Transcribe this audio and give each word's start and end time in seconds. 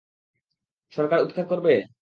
সরকার 0.93 1.19
উৎখাত 1.21 1.45
করবে? 1.49 1.73